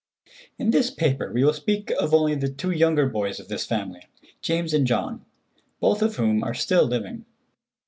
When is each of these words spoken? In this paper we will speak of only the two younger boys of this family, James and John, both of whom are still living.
In 0.57 0.71
this 0.71 0.89
paper 0.89 1.31
we 1.31 1.43
will 1.43 1.53
speak 1.53 1.91
of 1.91 2.11
only 2.11 2.33
the 2.33 2.49
two 2.49 2.71
younger 2.71 3.07
boys 3.07 3.39
of 3.39 3.49
this 3.49 3.67
family, 3.67 4.07
James 4.41 4.73
and 4.73 4.87
John, 4.87 5.23
both 5.79 6.01
of 6.01 6.15
whom 6.15 6.43
are 6.43 6.55
still 6.55 6.87
living. 6.87 7.25